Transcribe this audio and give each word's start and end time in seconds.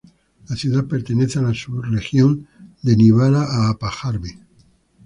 La 0.49 0.55
ciudad 0.55 0.85
pertenece 0.85 1.37
a 1.37 1.43
la 1.43 1.53
subregión 1.53 2.47
de 2.81 2.95
Nivala–Haapajärvi. 2.97 4.33